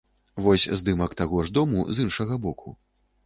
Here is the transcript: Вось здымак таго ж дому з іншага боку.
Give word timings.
Вось 0.45 0.63
здымак 0.79 1.13
таго 1.19 1.43
ж 1.49 1.53
дому 1.57 1.85
з 1.97 2.05
іншага 2.05 2.39
боку. 2.49 2.75